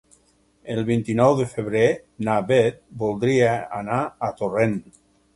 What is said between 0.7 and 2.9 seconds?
El vint-i-nou de febrer na Bet